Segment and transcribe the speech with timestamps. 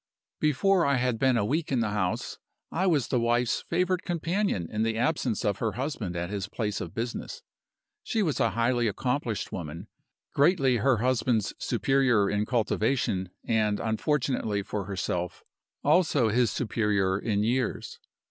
[0.39, 2.39] Before I had been a week in the house
[2.71, 6.81] I was the wife's favorite companion in the absence of her husband at his place
[6.81, 7.43] of business.
[8.01, 9.85] She was a highly accomplished woman,
[10.33, 15.43] greatly her husband's superior in cultivation, and, unfortunately for herself,
[15.83, 17.99] also his superior in years.